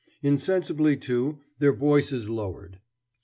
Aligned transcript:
Insensibly, 0.23 0.97
too, 0.97 1.41
their 1.59 1.73
voices 1.73 2.27
lowered. 2.27 2.79